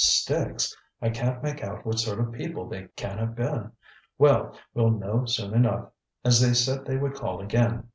[0.01, 0.75] ŌĆ£Sticks!
[0.99, 3.71] I canŌĆÖt make out what sort of people they can have been.
[4.17, 5.89] Well, weŌĆÖll know soon enough,
[6.25, 7.87] as they said they would call again.